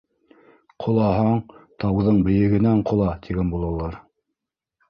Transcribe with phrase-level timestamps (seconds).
[0.85, 1.35] Ҡолаһаң,
[1.85, 4.01] тауҙың бейегенән ҡола, тигән булалар.